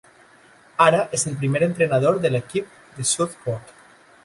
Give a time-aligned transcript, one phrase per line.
[0.85, 3.79] Ara és el primer entrenador de l'equip de Southport.